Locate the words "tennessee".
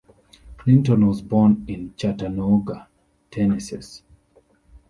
3.29-4.01